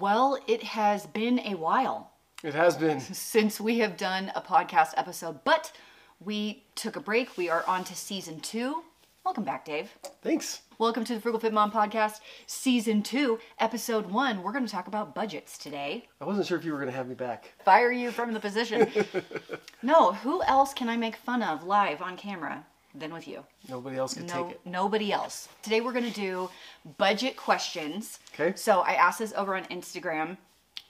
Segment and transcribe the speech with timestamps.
[0.00, 2.12] Well, it has been a while
[2.42, 3.00] It has been.
[3.12, 5.72] since we have done a podcast episode, but
[6.20, 7.36] we took a break.
[7.36, 8.82] We are on to season two.
[9.26, 9.90] Welcome back, Dave.
[10.22, 10.62] Thanks.
[10.78, 14.42] Welcome to the Frugal Fit Mom podcast, season two, episode one.
[14.42, 16.08] We're going to talk about budgets today.
[16.18, 17.52] I wasn't sure if you were going to have me back.
[17.62, 18.90] Fire you from the position.
[19.82, 22.64] no, who else can I make fun of live on camera
[22.94, 23.44] than with you?
[23.68, 24.60] Nobody else could No, take it.
[24.64, 25.48] nobody else.
[25.62, 26.50] Today we're going to do
[26.98, 28.18] budget questions.
[28.34, 28.56] Okay.
[28.56, 30.36] So I asked this over on Instagram.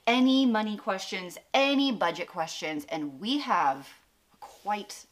[0.06, 3.88] Any money questions, any budget questions, and we have
[4.40, 5.04] quite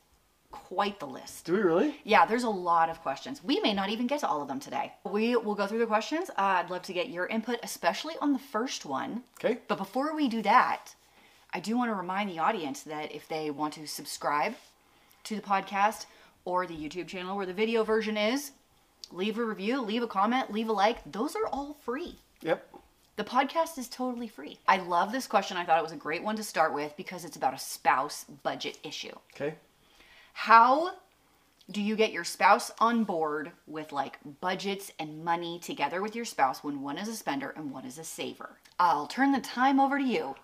[0.51, 1.45] quite the list.
[1.45, 2.01] Do we really?
[2.05, 3.45] Yeah, there's a lot of questions.
[3.45, 4.95] We may not even get to all of them today.
[5.05, 6.31] We will go through the questions.
[6.31, 6.35] Uh,
[6.65, 9.23] I'd love to get your input, especially on the first one.
[9.39, 9.59] Okay.
[9.69, 10.95] But before we do that,
[11.53, 14.55] I do want to remind the audience that if they want to subscribe
[15.25, 16.07] to the podcast
[16.49, 18.53] or the YouTube channel where the video version is,
[19.13, 20.99] leave a review, leave a comment, leave a like.
[21.13, 22.17] Those are all free.
[22.41, 22.75] Yep.
[23.17, 24.59] The podcast is totally free.
[24.67, 25.59] I love this question.
[25.59, 28.25] I thought it was a great one to start with because it's about a spouse
[28.43, 29.15] budget issue.
[29.35, 29.57] Okay.
[30.33, 30.93] How
[31.71, 36.25] do you get your spouse on board with like budgets and money together with your
[36.25, 38.57] spouse when one is a spender and one is a saver?
[38.79, 40.35] I'll turn the time over to you.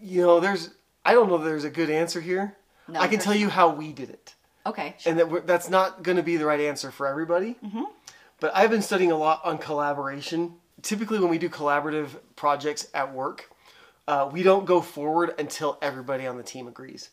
[0.00, 0.70] You know, there's.
[1.04, 1.38] I don't know.
[1.38, 2.56] That there's a good answer here.
[2.86, 4.34] No, I can tell you how we did it,
[4.68, 4.94] Okay.
[4.98, 5.10] sure.
[5.10, 7.56] and that that's not going to be the right answer for everybody.
[7.64, 7.84] Mm-hmm.
[8.40, 10.54] But I've been studying a lot on collaboration.
[10.82, 13.50] Typically, when we do collaborative projects at work,
[14.06, 17.10] uh, we don't go forward until everybody on the team agrees.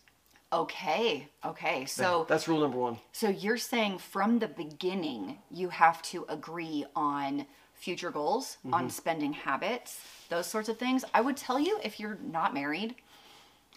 [0.53, 1.27] Okay.
[1.43, 1.85] Okay.
[1.85, 2.97] So That's rule number one.
[3.11, 9.33] so you're saying from the beginning you have to agree on future goals, on spending
[9.33, 11.03] habits, those sorts of things.
[11.13, 12.95] I would tell you if you're not married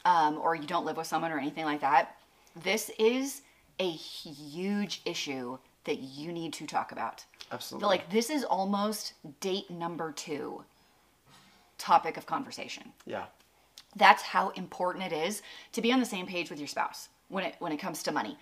[0.04, 2.16] um, or you don't live with someone or anything like that,
[2.62, 3.42] this is
[3.78, 7.24] a huge issue that you need to talk about.
[7.52, 7.88] Absolutely.
[7.88, 10.64] Like this is almost date number 2
[11.78, 13.26] topic of conversation Yeah.
[13.96, 17.44] that's how important it is to be on the same page with your spouse when
[17.44, 18.36] it when it comes to money.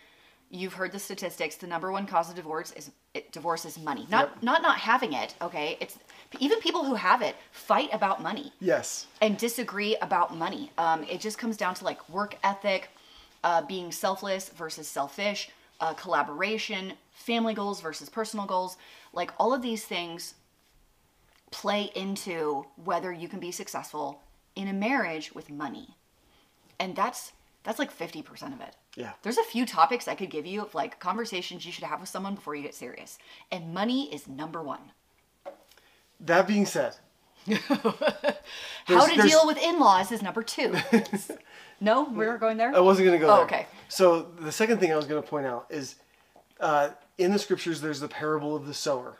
[0.48, 1.56] You've heard the statistics.
[1.56, 4.06] The number one cause of divorce is it, divorce is money.
[4.10, 4.42] Not Yep.
[4.42, 5.34] not not having it.
[5.42, 5.98] Okay, it's
[6.38, 9.06] even people who have it fight about money Yes.
[9.20, 10.72] and disagree about money.
[10.78, 12.88] Um, it just comes down to like work ethic,
[13.44, 18.76] uh, being selfless versus selfish, uh, collaboration, family goals versus personal goals.
[19.12, 20.34] Like all of these things
[21.50, 24.22] play into whether you can be successful
[24.54, 25.96] in a marriage with money.
[26.78, 27.32] And that's
[27.62, 28.76] that's like 50% of it.
[28.94, 29.12] Yeah.
[29.22, 32.08] There's a few topics I could give you of like conversations you should have with
[32.08, 33.18] someone before you get serious.
[33.50, 34.78] And money is number 1.
[36.20, 36.96] That being said,
[38.86, 40.74] How to there's- deal with in-laws is number 2.
[41.80, 42.74] no, we're going there?
[42.74, 43.44] I wasn't going to go Oh, there.
[43.46, 43.66] okay.
[43.88, 45.96] So the second thing I was going to point out is
[46.60, 49.18] uh, in the scriptures, there's the parable of the sower,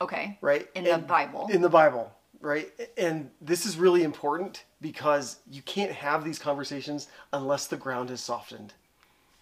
[0.00, 0.38] Okay.
[0.40, 0.68] right?
[0.74, 1.48] In the And- Bible.
[1.52, 2.70] In the Bible, right?
[2.96, 8.20] And this is really important because you can't have these conversations unless the ground is
[8.20, 8.74] softened.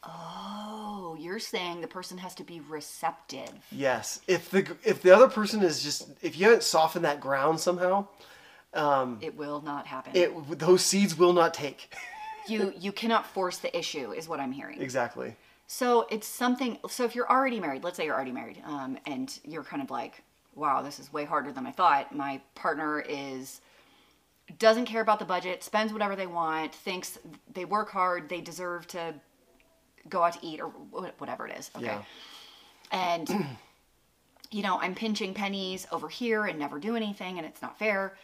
[0.02, 3.50] Oh, you're saying the person has to be receptive.
[3.70, 4.20] Yes.
[4.26, 8.06] If the if the other person is just if you haven't softened that ground somehow,
[8.74, 10.12] um, It will not happen.
[10.14, 11.94] it those seeds will not take.
[12.48, 14.80] you you cannot force the issue is what I'm hearing.
[14.80, 15.36] exactly.
[15.66, 16.78] So it's something.
[16.88, 19.88] So if you're already married, let's say you're already married, um, and you're kind of
[19.90, 20.22] like,
[20.56, 22.12] wow, this is way harder than I thought.
[22.14, 23.60] My partner is
[24.58, 27.18] doesn't care about the budget, spends whatever they want, thinks
[27.54, 29.14] they work hard, they deserve to
[30.08, 30.68] go out to eat or
[31.18, 31.70] whatever it is.
[31.76, 31.86] Okay.
[31.86, 32.02] Yeah.
[32.92, 33.28] And
[34.50, 38.16] you know, I'm pinching pennies over here and never do anything, and it's not fair.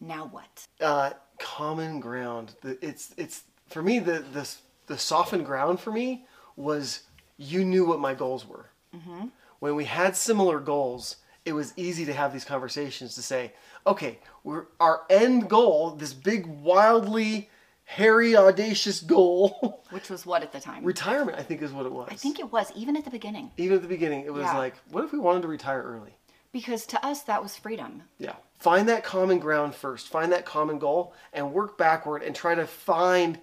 [0.00, 0.66] Now what?
[0.80, 2.54] uh, common ground.
[2.62, 4.48] It's it's for me the the
[4.86, 6.24] the softened ground for me
[6.56, 7.02] was
[7.36, 8.70] you knew what my goals were.
[8.94, 9.26] Mm-hmm.
[9.58, 13.52] When we had similar goals, it was easy to have these conversations to say,
[13.86, 17.48] okay, we're our end goal, this big, wildly
[17.96, 20.84] hairy, audacious goal, Which was what at the time?
[20.84, 21.38] retirement.
[21.38, 22.08] I think is what it was.
[22.10, 24.56] I think it was even at the beginning even at the beginning, it was Yeah.
[24.58, 26.14] like, what if we wanted to retire early?
[26.52, 28.02] because to us that was freedom.
[28.18, 28.34] Yeah.
[28.58, 30.08] Find that common ground first.
[30.08, 33.38] Find that common goal and work backward and try to find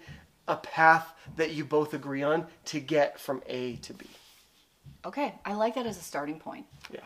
[0.48, 4.06] a path that you both agree on to get from A to B.
[5.06, 6.66] Okay, I like that as a starting point.
[6.92, 7.00] Yeah.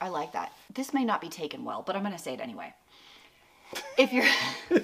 [0.00, 0.52] I like that.
[0.74, 2.72] This may not be taken well, but I'm going to say it anyway.
[3.96, 4.26] If you're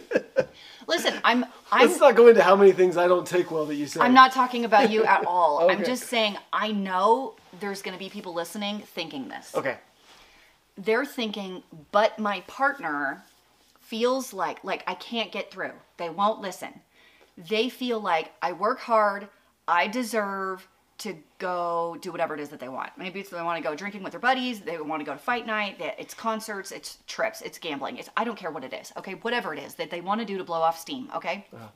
[0.88, 3.74] Listen, I'm I'm Let's not go into how many things I don't take well that
[3.74, 4.00] you say.
[4.00, 5.70] I'm not talking about you at all.
[5.70, 9.54] I'm just saying I know there's going to be people listening thinking this.
[9.54, 9.76] Okay.
[10.76, 11.62] They're thinking,
[11.92, 13.22] but my partner
[13.80, 15.72] feels like like I can't get through.
[15.98, 16.80] They won't listen.
[17.36, 19.28] They feel like I work hard,
[19.68, 20.66] I deserve
[20.98, 22.90] to go do whatever it is that they want.
[22.96, 25.18] Maybe it's they want to go drinking with their buddies, they want to go to
[25.18, 27.98] fight night, it's concerts, it's trips, it's gambling.
[27.98, 28.92] It's I don't care what it is.
[28.96, 31.46] Okay, whatever it is that they want to do to blow off steam, okay?
[31.54, 31.68] Uh-huh.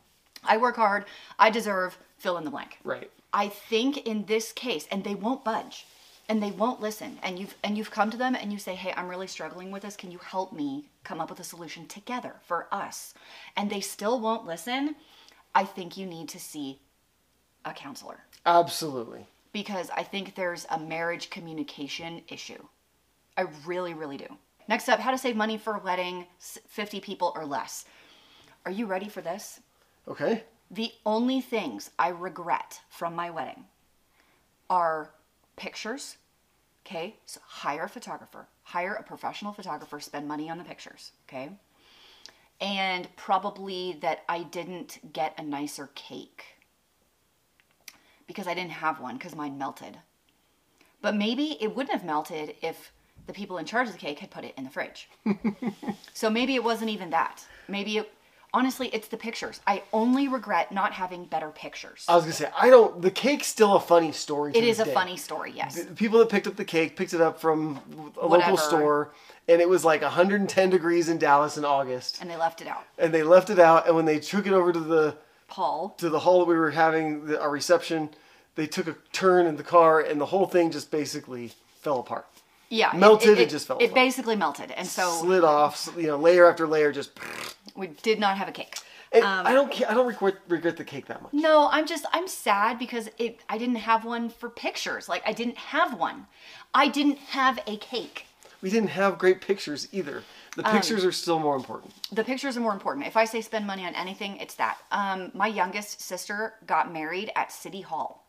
[0.45, 1.05] I work hard,
[1.39, 2.79] I deserve fill in the blank.
[2.83, 3.11] Right.
[3.33, 5.87] I think in this case, and they won't budge,
[6.29, 8.93] and they won't listen, and you've and you've come to them and you say, "Hey,
[8.97, 9.97] I'm really struggling with this.
[9.97, 13.15] Can you help me come up with a solution together for us?"
[13.57, 14.97] And they still won't listen.
[15.55, 16.81] I think you need to see
[17.65, 19.27] a counselor Absolutely.
[19.53, 22.63] because I think there's a marriage communication issue.
[23.37, 24.27] I really, really do.
[24.69, 27.85] Next up, how to save money for a wedding, 50 people or less.
[28.65, 29.61] Are you ready for this?
[30.09, 30.45] Okay.
[30.71, 33.65] The only things I regret from my wedding
[34.71, 35.11] are
[35.57, 36.17] pictures.
[36.87, 41.13] Okay, so hire a photographer, hire a professional photographer, spend money on the pictures.
[41.29, 41.51] Okay,
[42.61, 46.45] and probably that I didn't get a nicer cake
[48.33, 49.99] because I didn't have one because mine melted.
[51.03, 52.93] But maybe it wouldn't have melted if
[53.27, 55.09] the people in charge of the cake had put it in the fridge.
[56.15, 57.45] so maybe it wasn't even that.
[57.69, 58.13] Maybe it,
[58.55, 59.61] honestly, it's the pictures.
[59.67, 62.05] I only regret not having better pictures.
[62.09, 63.03] I was gonna say I don't.
[63.03, 64.53] The cake's still a funny story.
[64.53, 64.95] To it is a day.
[64.95, 65.83] funny story, yes.
[65.83, 67.81] The people that picked up the cake picked it up from
[68.21, 68.53] a Whatever.
[68.53, 69.13] local store,
[69.49, 72.85] and it was like 110 degrees in Dallas in August, And they left it out.
[72.99, 73.87] and they left it out.
[73.87, 75.17] And when they took it over to the
[75.49, 78.09] hall to the hall that we were having the, our reception,
[78.55, 82.27] they took a turn in the car, and the whole thing just basically fell apart,
[82.69, 82.93] Yeah.
[82.95, 83.95] Melted, It, it just fell It apart.
[83.95, 84.71] basically melted.
[84.73, 85.89] And so slid off.
[85.97, 87.11] You know, layer after layer, just.
[87.77, 88.77] we did not have a cake.
[89.15, 89.71] Um, I don't.
[89.91, 91.35] I don't regret regret the cake that much.
[91.35, 95.07] No, I'm just I'm sad because it I didn't have one for pictures.
[95.07, 96.27] Like I didn't have one.
[96.73, 98.25] I didn't have a cake.
[98.63, 100.23] We didn't have great pictures either.
[100.57, 101.93] The Um, pictures are still more important.
[102.11, 103.07] The pictures are more important.
[103.07, 104.79] If I say spend money on anything, it's that.
[104.91, 108.22] Um, my youngest sister got married at City Hall.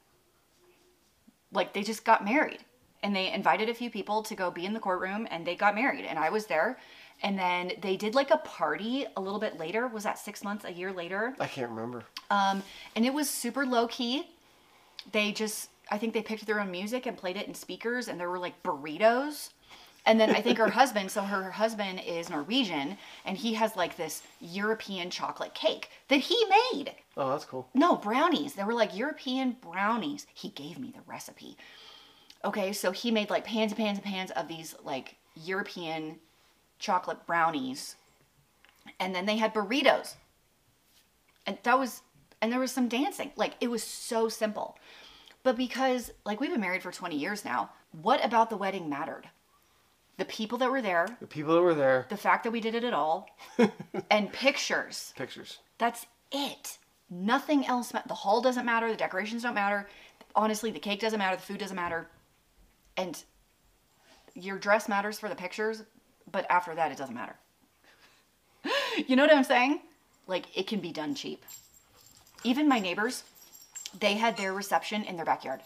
[1.53, 2.59] Like they just got married,
[3.01, 5.75] and they invited a few people to go be in the courtroom, and they got
[5.75, 6.77] married, and I was there.
[7.21, 9.87] And then they did like a party a little bit later.
[9.87, 11.35] Was that six months, a year later?
[11.39, 12.03] I can't remember.
[12.29, 12.63] Um,
[12.95, 14.27] and it was super low key.
[15.11, 18.19] They just, I think they picked their own music and played it in speakers, and
[18.19, 19.51] there were like burritos.
[20.05, 23.95] And then I think her husband, so her husband is Norwegian, and he has like
[23.95, 26.93] this European chocolate cake that he made.
[27.15, 27.69] Oh, that's cool.
[27.73, 28.53] No, brownies.
[28.53, 30.25] They were like European brownies.
[30.33, 31.57] He gave me the recipe.
[32.43, 36.19] Okay, so he made like pans and pans and pans of these like European
[36.79, 37.95] chocolate brownies.
[38.99, 40.15] And then they had burritos.
[41.45, 42.01] And that was
[42.41, 43.31] and there was some dancing.
[43.35, 44.77] Like it was so simple.
[45.43, 47.69] But because like we've been married for 20 years now,
[48.01, 49.29] what about the wedding mattered?
[50.17, 52.75] The people that were there, The people that were there, the fact that we did
[52.75, 53.27] it at all,
[54.11, 55.11] and pictures.
[55.17, 55.57] pictures.
[55.79, 56.77] That's it.
[57.09, 57.93] Nothing else.
[57.93, 58.89] Ma- the hall doesn't matter.
[58.89, 59.87] The decorations don't matter.
[60.35, 61.35] Honestly, the cake doesn't matter.
[61.35, 62.07] The food doesn't matter.
[62.97, 63.21] And
[64.35, 65.83] your dress matters for the pictures,
[66.31, 67.35] but after that, it doesn't matter.
[69.07, 69.81] you know what I'm saying?
[70.27, 71.43] Like, it can be done cheap.
[72.43, 73.23] Even my neighbors,
[73.99, 75.61] they had their reception in their backyard.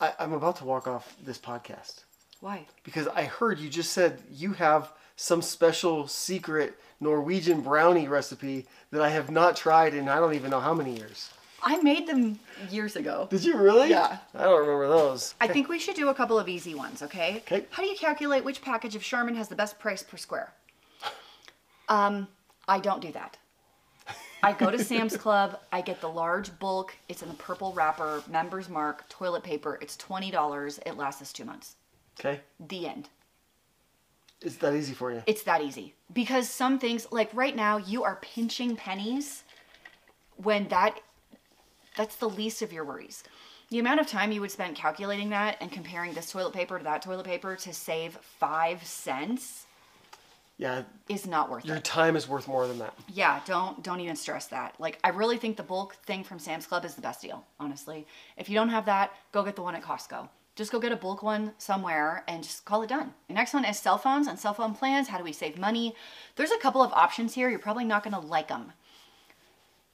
[0.00, 2.04] I, I'm about to walk off this podcast
[2.40, 2.66] Why?
[2.84, 9.02] because I heard you just said you have some special secret Norwegian brownie recipe that
[9.02, 11.30] I have not tried in I don't even know how many years.
[11.62, 12.38] I made them
[12.70, 13.26] years ago.
[13.30, 13.90] Did you really?
[13.90, 14.18] Yeah.
[14.34, 15.34] I don't remember those.
[15.40, 17.38] I think we should do a couple of easy ones, okay?
[17.38, 17.66] Okay.
[17.70, 20.52] How do you calculate which package of Charmin has the best price per square?
[21.88, 22.28] Um,
[22.68, 23.38] I don't do that.
[24.42, 28.22] I go to Sam's Club, I get the large bulk, it's in the purple wrapper,
[28.30, 31.76] member's mark, toilet paper, it's $20, it lasts us two months.
[32.20, 32.40] Okay.
[32.68, 33.08] The end.
[34.42, 35.22] It's that easy for you.
[35.26, 35.94] It's that easy.
[36.12, 39.42] Because some things, like right now, you are pinching pennies
[40.36, 41.00] when that
[41.96, 43.24] that's the least of your worries.
[43.70, 46.84] The amount of time you would spend calculating that and comparing this toilet paper to
[46.84, 49.66] that toilet paper to save five cents
[50.58, 50.82] Yeah.
[51.08, 51.84] is not worth Your it.
[51.84, 52.94] time is worth more than that.
[53.08, 54.74] Yeah, don't don't even stress that.
[54.78, 58.06] Like I really think the bulk thing from Sam's Club is the best deal, honestly.
[58.36, 60.28] If you don't have that, go get the one at Costco.
[60.56, 63.12] Just go get a bulk one somewhere and just call it done.
[63.28, 65.08] The next one is cell phones and cell phone plans.
[65.08, 65.94] How do we save money?
[66.34, 67.50] There's a couple of options here.
[67.50, 68.72] You're probably not going to like them.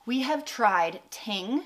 [0.06, 1.64] We have tried Ting.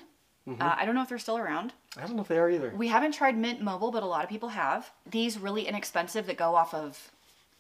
[0.49, 1.73] Uh, I don't know if they're still around.
[1.97, 2.73] I don't know if they are either.
[2.77, 4.91] We haven't tried Mint Mobile, but a lot of people have.
[5.11, 7.11] These really inexpensive that go off of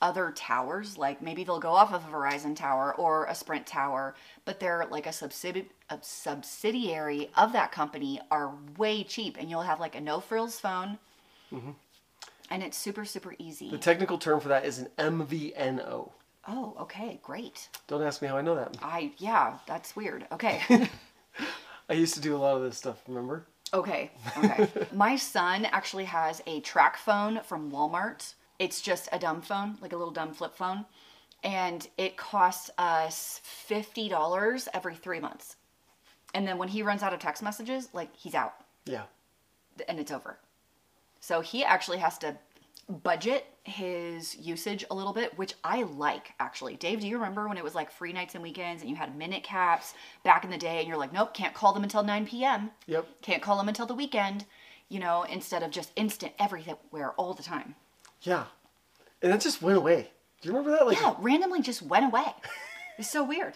[0.00, 4.14] other towers, like maybe they'll go off of a Verizon tower or a Sprint tower,
[4.44, 9.62] but they're like a, subsidi- a subsidiary of that company are way cheap, and you'll
[9.62, 10.98] have like a no frills phone,
[11.52, 11.70] Mm-hmm.
[12.50, 13.70] and it's super super easy.
[13.70, 16.10] The technical term for that is an MVNO.
[16.48, 17.68] oh, okay, great.
[17.88, 18.76] Don't ask me how I know that.
[18.82, 20.26] I yeah, that's weird.
[20.32, 20.60] Okay.
[21.88, 23.46] I used to do a lot of this stuff, remember?
[23.72, 24.68] Okay, okay.
[24.92, 28.34] My son actually has a TracFone from Walmart.
[28.58, 30.84] It's just a dumb phone, like a little dumb flip phone.
[31.44, 35.56] And it costs us $50 every three months.
[36.34, 39.02] And then when he runs out of text messages, like he's out Yeah.
[39.88, 40.38] and it's over.
[41.26, 42.36] So he actually has to
[42.88, 46.76] budget his usage a little bit, which I like actually.
[46.76, 49.18] Dave, do you remember when it was like free nights and weekends and you had
[49.18, 52.28] minute caps back in the day and you're like, nope, can't call them until 9
[52.28, 52.70] p.m.
[52.86, 53.08] Yep.
[53.22, 54.44] Can't call them until the weekend,
[54.88, 57.74] you know, instead of just instant everywhere all the time.
[58.22, 58.44] Yeah.
[59.20, 60.12] And that just went away.
[60.42, 60.86] Do you remember that?
[60.86, 62.26] Like Yeah, randomly just went away.
[62.98, 63.52] It's so weird.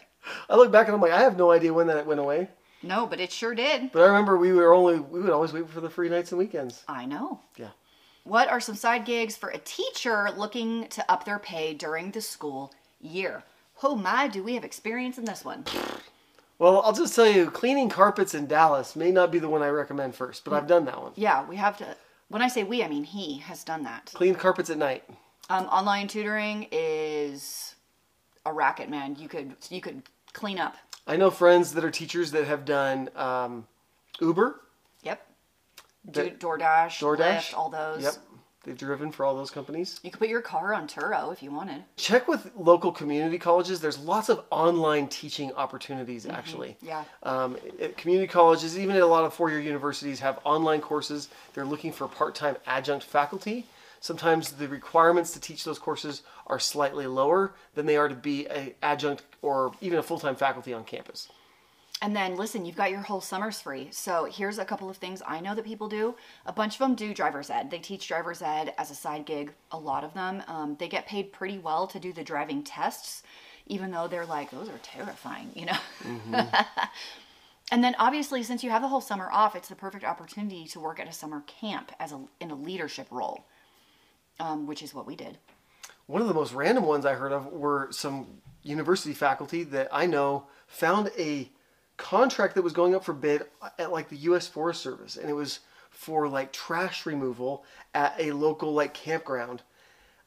[0.51, 2.51] I look back and I'm like, I have no idea when that went away.
[2.83, 3.93] No, but it sure did.
[3.93, 6.39] But I remember we were only we would always wait for the free nights and
[6.39, 6.85] weekends.
[6.89, 7.41] I know.
[7.57, 7.71] Yeah.
[8.25, 12.21] What are some side gigs for a teacher looking to up their pay during the
[12.21, 13.43] school year?
[13.83, 15.65] Oh my, do we have experience in this one?
[16.59, 19.69] Well, I'll just tell you, cleaning carpets in Dallas may not be the one I
[19.69, 21.13] recommend first, but I've done that one.
[21.17, 21.97] Yeah, we have to.
[22.29, 24.13] When I say we, I mean he has done that.
[24.15, 25.05] Clean carpets at night.
[25.49, 27.75] Um, online tutoring is
[28.45, 29.17] a racket, man.
[29.19, 30.77] You could you could clean up.
[31.07, 33.67] I know friends that are teachers that have done um,
[34.21, 34.61] Uber,
[35.03, 35.27] Yep.
[36.11, 37.19] Do, DoorDash, DoorDash.
[37.19, 38.03] Lyft, all those.
[38.03, 38.15] Yep.
[38.63, 39.99] They've driven for all those companies.
[40.03, 41.83] You could put your car on Turo if you wanted.
[41.97, 43.81] Check with local community colleges.
[43.81, 46.77] There's lots of online teaching opportunities, actually.
[46.83, 47.05] Yeah.
[47.23, 51.31] Um, at community colleges, even at a lot of four-year universities, have online courses.
[51.55, 53.65] They're looking for part-time adjunct faculty.
[54.01, 58.47] Sometimes the requirements to teach those courses are slightly lower than they are to be
[58.47, 61.29] a adjunct or even a full-time faculty on campus.
[62.03, 63.89] And then listen, you've got your whole summers free.
[63.91, 66.15] So here's a couple of things I know that people do.
[66.47, 67.71] A bunch of them do driver's ed.
[67.71, 69.53] They teach driver's ed as a side gig.
[69.71, 70.43] A lot of them.
[70.47, 73.23] Um, they get paid pretty well to do the driving tests,
[73.67, 75.77] even though they're like, those are terrifying, you know?
[77.71, 80.81] and then obviously, since you have the whole summer off, it's the perfect opportunity to
[80.81, 83.45] work at a summer camp as a in a leadership role,
[84.39, 85.37] um, which is what we did.
[86.07, 90.07] One of the most random ones I heard of were some university faculty that I
[90.07, 91.51] know found a
[91.97, 93.43] contract that was going up for bid
[93.79, 94.47] at like the U.S.
[94.49, 97.65] Forest Service, and it was for like trash removal
[97.95, 99.63] at a local like campground,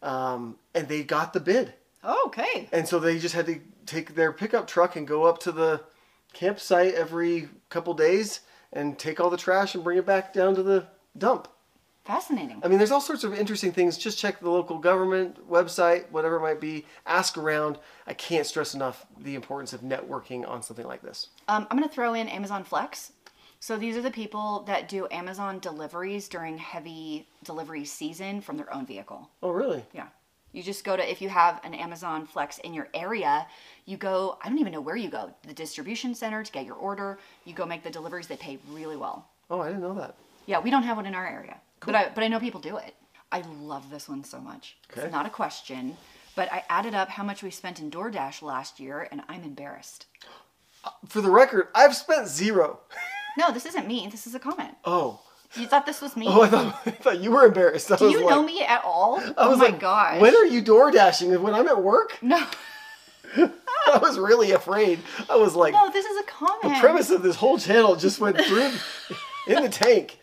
[0.02, 1.74] um, and they got the bid,
[2.04, 2.68] Okay.
[2.72, 5.82] and so they just had to take their pickup truck and go up to the
[6.34, 10.64] campsite every couple days and take all the trash and bring it back down to
[10.64, 10.86] the
[11.18, 11.48] dump.
[12.06, 12.60] Fascinating.
[12.64, 13.98] I mean, there's all sorts of interesting things.
[13.98, 16.86] Just check the local government website, whatever it might be.
[17.06, 17.80] Ask around.
[18.08, 21.30] I can't stress enough the importance of networking on something like this.
[21.48, 23.14] Um, I'm going to throw in Amazon Flex.
[23.62, 28.74] So these are the people that do Amazon deliveries during heavy delivery season from their
[28.74, 29.30] own vehicle.
[29.42, 29.86] Oh, really?
[29.94, 30.08] Yeah.
[30.52, 33.48] You just go to, if you have an Amazon Flex in your area,
[33.86, 36.76] you go, I don't even know where you go, the distribution center to get your
[36.76, 37.18] order.
[37.46, 39.30] You go make the deliveries, they pay really well.
[39.50, 40.16] Oh, I didn't know that.
[40.46, 42.78] Yeah, we don't have one in our area, but I but I know people do
[42.78, 42.96] it.
[43.32, 44.78] I love this one so much.
[44.92, 45.02] Okay.
[45.04, 45.98] It's not a question,
[46.36, 50.06] but I added up how much we spent in DoorDash last year, and I'm embarrassed.
[50.84, 52.80] Uh, for the record, I've spent zero.
[53.36, 54.08] No, this isn't me.
[54.12, 54.76] This is a comment.
[54.86, 55.20] Oh.
[55.56, 56.28] You thought this was me?
[56.30, 57.92] Oh, I thought, I thought you were embarrassed.
[57.92, 59.20] I Do you like, know me at all?
[59.20, 60.22] I oh my like, gosh.
[60.22, 61.42] when are you door dashing?
[61.42, 62.20] When I'm at work?
[63.36, 63.52] No,
[63.88, 65.00] I was really afraid.
[65.30, 66.76] I was like, no, this is a comment.
[66.76, 68.72] the premise of this whole channel just went through
[69.48, 70.20] in the tank.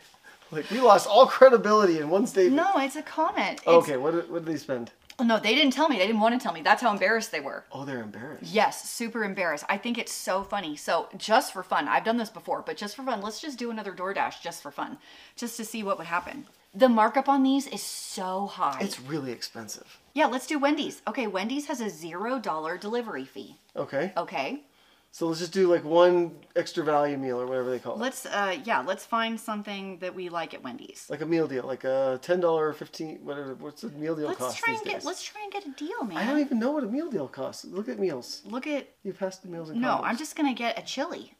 [0.50, 2.56] Like, we lost all credibility in one statement.
[2.56, 3.58] No, it's a comment.
[3.60, 4.90] It's, Okay, what did, what did they spend?
[5.22, 5.98] No, they didn't tell me.
[5.98, 6.62] They didn't want to tell me.
[6.62, 7.64] That's how embarrassed they were.
[7.72, 8.50] Oh, they're embarrassed.
[8.50, 9.64] Yes, super embarrassed.
[9.68, 10.76] I think it's so funny.
[10.76, 13.70] So, just for fun, I've done this before, but just for fun, let's just do
[13.70, 14.96] another DoorDash just for fun,
[15.36, 16.46] just to see what would happen.
[16.74, 18.78] The markup on these is so high.
[18.80, 19.98] It's really expensive.
[20.14, 21.02] yeah, let's do Wendy's.
[21.06, 23.56] Okay, Wendy's has a zero dollar delivery fee.
[23.76, 24.12] Okay.
[24.16, 24.62] Okay,
[25.12, 27.98] So let's just do like one extra value meal or whatever they call it.
[27.98, 31.06] let's uh yeah, let's find something that we like at Wendy's.
[31.10, 33.54] Like a meal deal, like a ten dollar, fifteen, whatever.
[33.54, 35.04] What's a meal deal Let's cost try and get days?
[35.04, 36.16] let's try and get a deal, man.
[36.18, 37.64] I don't even know what a meal deal costs.
[37.64, 38.42] Look at meals.
[38.44, 40.00] Look at You passed the meals and no, combos.
[40.04, 41.34] I'm just gonna get a chili.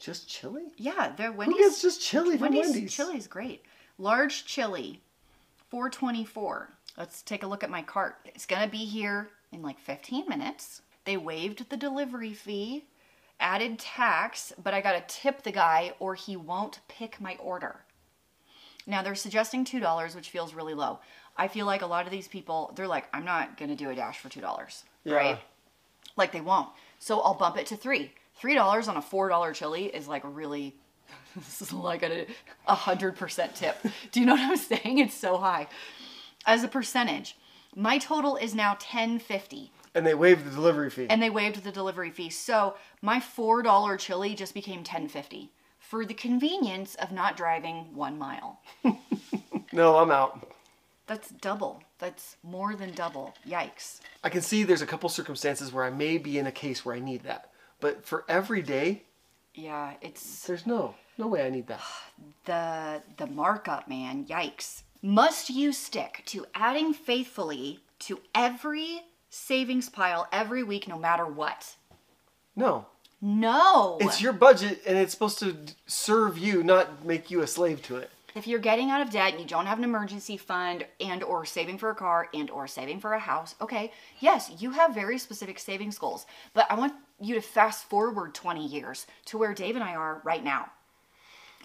[0.00, 0.72] just chili.
[0.76, 1.58] Yeah, they're Who Wendy's.
[1.58, 2.92] gets just chili from Wendy's, Wendy's?
[2.92, 3.62] chili's great.
[3.98, 5.00] Large chili,
[5.70, 6.70] four twenty four.
[6.98, 8.16] Let's take a look at my cart.
[8.24, 10.82] It's gonna be here in like fifteen minutes.
[11.04, 12.84] They waived the delivery fee,
[13.40, 17.80] added tax, but I gotta tip the guy or he won't pick my order.
[18.86, 21.00] Now they're suggesting two dollars, which feels really low.
[21.36, 23.94] I feel like a lot of these people, they're like, I'm not gonna do a
[23.94, 25.14] dash for two dollars, Yeah.
[25.14, 25.38] right?
[26.16, 26.68] Like they won't.
[26.98, 28.12] So I'll bump it to three.
[28.36, 30.76] Three dollars on a four dollar chili is like really
[31.36, 32.26] this is like a
[32.66, 33.76] a hundred percent tip.
[34.12, 34.98] Do you know what I'm saying?
[34.98, 35.66] It's so high.
[36.46, 37.36] As a percentage,
[37.74, 39.72] my total is now ten fifty.
[39.94, 41.06] And they waived the delivery fee.
[41.10, 42.30] And they waived the delivery fee.
[42.30, 45.52] So my four dollar chili just became ten fifty.
[45.78, 48.60] for the convenience of not driving one mile.
[49.74, 50.50] No, I'm out.
[51.06, 51.82] That's double.
[51.98, 53.34] That's more than double.
[53.48, 54.00] Yikes.
[54.22, 56.94] I can see there's a couple circumstances where I may be in a case where
[56.94, 57.50] I need that.
[57.80, 59.04] But for every day,
[59.54, 61.80] Yeah, it's there's no no way I need that.
[62.44, 64.26] the the markup, man.
[64.26, 64.82] Yikes.
[65.00, 71.76] Must you stick to adding faithfully to every savings pile every week no matter what?
[72.54, 72.86] No.
[73.22, 73.96] No.
[74.00, 77.96] It's your budget and it's supposed to serve you, not make you a slave to
[77.96, 78.10] it.
[78.34, 81.46] if you're getting out of debt and you don't have an emergency fund and or
[81.46, 85.18] saving for a car and or saving for a house okay yes you have very
[85.18, 86.24] specific savings goals
[86.54, 90.22] but i want you to fast forward 20 years to where dave and i are
[90.24, 90.70] right now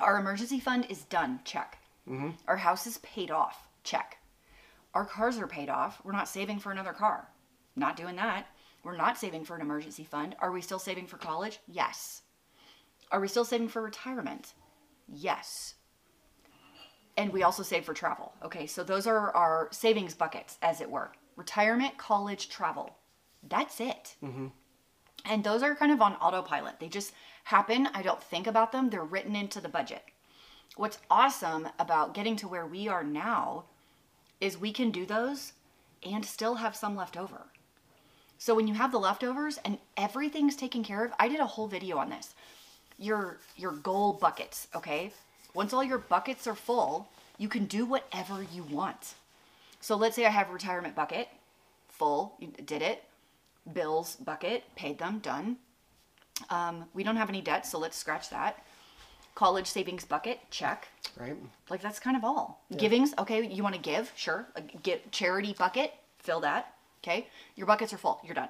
[0.01, 2.31] our emergency fund is done check mm-hmm.
[2.49, 4.17] our house is paid off check
[4.93, 7.29] our cars are paid off we're not saving for another car
[7.77, 8.47] not doing that
[8.83, 12.21] we're not saving for an emergency fund are we still saving for college yes
[13.11, 14.53] are we still saving for retirement
[15.07, 15.75] yes
[17.17, 18.33] and we also save for travel.
[18.43, 22.95] Okay, so those are our savings buckets, as it were retirement, college, travel.
[23.47, 24.15] That's it.
[24.23, 24.47] Mm-hmm.
[25.25, 26.79] And those are kind of on autopilot.
[26.79, 27.87] They just happen.
[27.93, 30.03] I don't think about them, they're written into the budget.
[30.75, 33.65] What's awesome about getting to where we are now
[34.39, 35.53] is we can do those
[36.03, 37.47] and still have some left over.
[38.37, 41.67] So when you have the leftovers and everything's taken care of, I did a whole
[41.67, 42.35] video on this.
[42.99, 45.11] Your your goal buckets, okay?
[45.53, 49.15] Once all your buckets are full, you can do whatever you want.
[49.81, 51.29] So let's say I have retirement bucket,
[51.89, 53.03] full, you did it.
[53.73, 55.57] Bills bucket, paid them, done.
[56.49, 58.63] Um, we don't have any debt, so let's scratch that.
[59.35, 60.87] College savings bucket, check.
[61.19, 61.35] Right?
[61.69, 62.63] Like that's kind of all.
[62.77, 64.11] Givings, okay, you want to give?
[64.15, 64.47] Sure.
[64.55, 66.76] A get charity bucket, fill that.
[67.07, 67.27] Okay?
[67.55, 68.19] Your buckets are full.
[68.23, 68.49] You're done.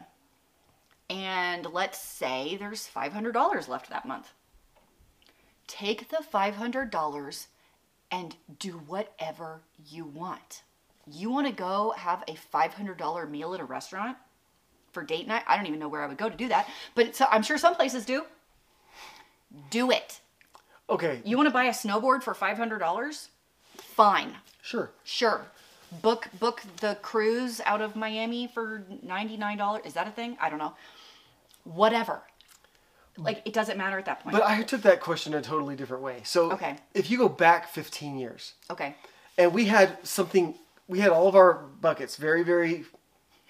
[1.10, 4.34] And let's say there's $500 left that month.
[5.68, 7.48] Take the $500
[8.12, 10.64] and do whatever you want.
[11.10, 14.18] You want to go have a $500 meal at a restaurant
[14.92, 15.44] for date night?
[15.48, 17.76] I don't even know where I would go to do that, but I'm sure some
[17.76, 18.24] places do.
[19.70, 20.20] Do it.
[20.90, 21.22] Okay.
[21.24, 23.30] You want to buy a snowboard for five hundred dollars?
[23.78, 24.91] Fine, Sure.
[25.04, 25.46] sure.
[26.02, 29.84] Book book the cruise out of Miami for ninety nine dollars.
[29.86, 30.38] Is that a thing?
[30.41, 30.73] I don't know.
[31.63, 32.21] Whatever.
[33.17, 34.34] Like it doesn't matter at that point.
[34.36, 36.21] But I took that question a totally different way.
[36.23, 36.76] So Okay.
[36.93, 38.95] if you go back 15 years okay,
[39.38, 40.56] and we had something,
[40.88, 42.86] we had all of our buckets very, very,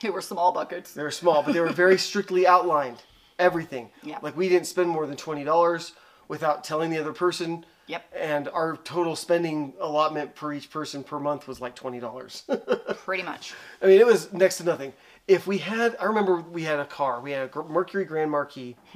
[0.02, 0.94] they were small buckets.
[0.94, 3.04] they were small, but they were very strictly outlined.
[3.40, 3.90] Everything.
[4.04, 4.20] Yeah.
[4.22, 5.92] Like we didn't spend more than $20
[6.30, 7.66] without telling the other person.
[7.88, 8.14] Yep.
[8.16, 12.98] And our total spending allotment per each person per month was like $20.
[12.98, 13.54] Pretty much.
[13.82, 14.94] I mean, it was next to nothing.
[15.28, 17.22] If we had, I remember we had a car.
[17.22, 18.76] We had a Mercury Grand Marquis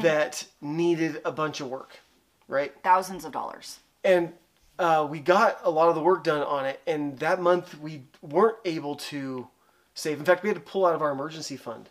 [0.00, 2.00] that needed a bunch of work,
[2.48, 2.72] right?
[2.82, 3.78] Thousands of dollars.
[4.02, 4.32] And
[4.78, 6.80] uh, we got a lot of the work done on it.
[6.86, 9.48] And that month we weren't able to
[9.94, 10.18] save.
[10.18, 11.88] In fact, we had to pull out of our emergency fund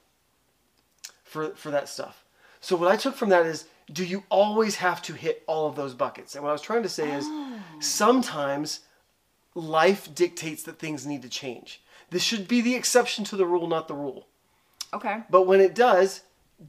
[1.23, 2.23] for for that stuff.
[2.61, 5.75] So what I took from that is, do you always have to hit all of
[5.75, 6.35] those buckets?
[6.35, 7.59] And what I was trying to say is, oh.
[7.79, 8.81] sometimes
[9.55, 11.81] life dictates that things need to change.
[12.09, 14.27] This should be the exception to the rule, not the rule.
[14.93, 15.23] Okay.
[15.29, 16.21] But when it does,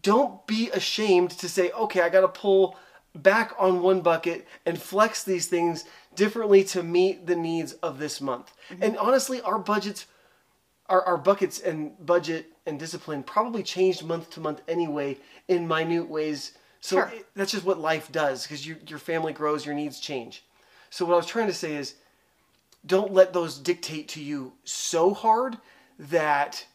[0.03, 2.77] don't be ashamed to say, okay, I got to pull
[3.15, 8.21] back on one bucket and flex these things differently to meet the needs of this
[8.21, 8.53] month.
[8.71, 8.83] Mm-hmm.
[8.83, 10.07] And honestly, our budgets,
[10.89, 16.09] our, our buckets and budget and discipline probably changed month to month anyway in minute
[16.09, 16.53] ways.
[16.85, 17.07] So Sure.
[17.07, 20.45] it- that's just what life does because you, your family grows, your needs change.
[20.91, 21.95] So what I was trying to say is,
[22.85, 25.57] don't let those dictate to you so hard
[25.99, 26.67] that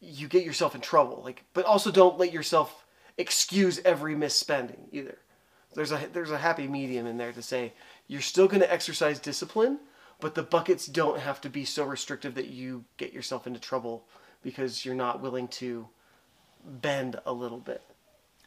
[0.00, 1.22] you get yourself in trouble.
[1.24, 2.84] Like, but also don't let yourself
[3.16, 5.16] excuse every misspending either.
[5.72, 7.72] There's a there's a happy medium in there to say
[8.06, 9.80] you're still going to exercise discipline,
[10.20, 14.06] but the buckets don't have to be so restrictive that you get yourself into trouble
[14.42, 15.88] because you're not willing to
[16.66, 17.80] bend a little bit.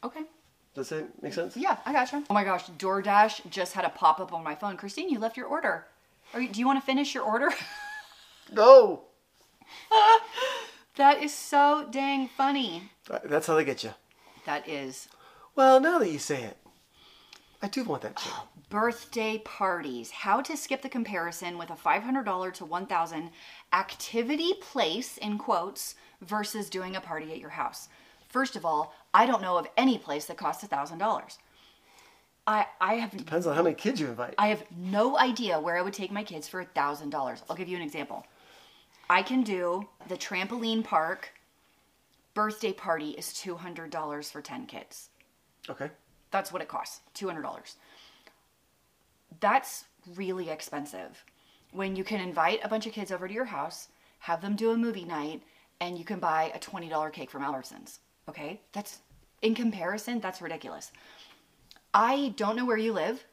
[0.03, 0.25] Okay.
[0.73, 1.57] Does that make sense?
[1.57, 2.23] Yeah, I gotcha.
[2.29, 4.77] Oh my gosh, DoorDash just had a pop up on my phone.
[4.77, 5.85] Christine, you left your order.
[6.33, 7.49] Are you, do you want to finish your order?
[8.53, 9.03] No.
[10.97, 12.91] that is so dang funny.
[13.23, 13.91] That's how they get you.
[14.45, 15.07] That is
[15.55, 16.57] Well, now that you say it,
[17.61, 18.29] I do want that too.
[18.69, 20.11] birthday parties.
[20.11, 23.29] How to skip the comparison with a $500 to 1000
[23.71, 27.87] activity place in quotes versus doing a party at your house.
[28.27, 31.37] First of all, I don't know of any place that costs a $1000.
[32.47, 34.33] I I have Depends on how many kids you invite.
[34.37, 37.41] I have no idea where I would take my kids for a $1000.
[37.49, 38.25] I'll give you an example.
[39.09, 41.33] I can do the trampoline park
[42.33, 45.09] birthday party is $200 for 10 kids.
[45.69, 45.89] Okay.
[46.31, 47.75] That's what it costs, $200.
[49.39, 51.23] that's really expensive.
[51.71, 54.71] When you can invite a bunch of kids over to your house, have them do
[54.71, 55.43] a movie night,
[55.79, 57.99] and you can buy a $20 cake from Albertsons.
[58.29, 58.61] Okay?
[58.73, 58.99] That's,
[59.41, 60.91] in comparison, that's ridiculous.
[61.93, 63.25] I don't know where you live,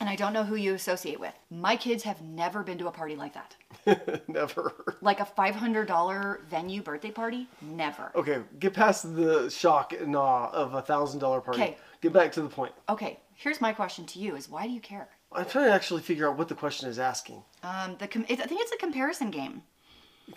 [0.00, 1.34] and I don't know who you associate with.
[1.50, 4.24] My kids have never been to a party like that.
[4.28, 4.96] Never.
[5.00, 7.48] Like a $500 venue birthday party?
[7.60, 8.10] Never.
[8.14, 11.62] Okay, get past the shock and awe of a thousand dollar party.
[11.62, 11.76] Okay.
[12.00, 12.72] Get back to the point.
[12.88, 15.08] Okay, here's my question to you is why do you care?
[15.32, 17.42] I'm trying to actually figure out what the question is asking.
[17.62, 19.62] Um, the com- I think it's a comparison game.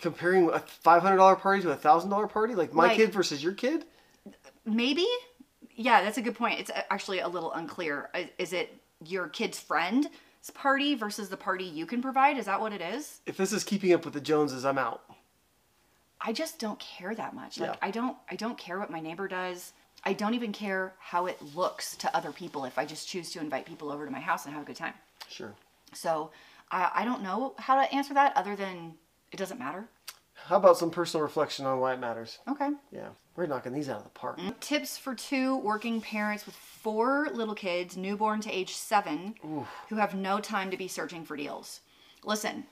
[0.00, 3.12] Comparing a five hundred dollar party to a thousand dollar party, like my Like- kid
[3.12, 3.84] versus your kid.
[4.64, 5.06] Maybe?
[5.74, 6.60] Yeah, that's a good point.
[6.60, 8.10] It's actually a little unclear.
[8.14, 10.06] Is- Is it your kid's friend's
[10.54, 12.36] party versus the party you can provide?
[12.38, 13.20] Is that what it is?
[13.26, 15.02] If this is keeping up with the Joneses, I'm out.
[16.20, 17.58] I just don't care that much.
[17.58, 17.76] Like Yeah.
[17.82, 19.72] I don't I don't care what my neighbor does.
[20.04, 23.40] I don't even care how it looks to other people if I just choose to
[23.40, 24.94] invite people over to my house and have a good time.
[25.28, 25.52] Sure.
[25.92, 26.30] So
[26.70, 28.94] I, I don't know how to answer that other than
[29.32, 29.88] it doesn't matter.
[30.34, 32.38] How about some personal reflection on why it matters?
[32.48, 32.70] Okay.
[32.90, 34.38] Yeah, we're knocking these out of the park.
[34.38, 34.58] Mm-hmm.
[34.60, 39.34] Tips for two working parents with four little kids, newborn to age seven,
[39.88, 41.80] who have no time to be searching for deals.
[42.24, 42.64] Listen,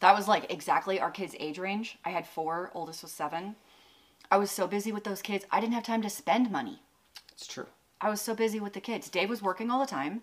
[0.00, 1.98] that was like exactly our kids' age range.
[2.04, 3.56] I had four, oldest was seven.
[4.30, 6.82] I was so busy with those kids, I didn't have time to spend money.
[7.32, 7.66] It's true.
[8.00, 9.08] I was so busy with the kids.
[9.08, 10.22] Dave was working all the time,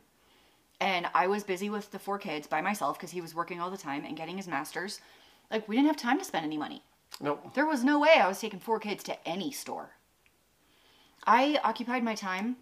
[0.79, 3.71] and I was busy with the four kids by myself because he was working all
[3.71, 5.01] the time and getting his master's.
[5.51, 6.83] Like, we didn't have time to spend any money.
[7.21, 7.53] Nope.
[7.53, 9.91] There was no way I was taking four kids to any store.
[11.25, 12.57] I occupied my time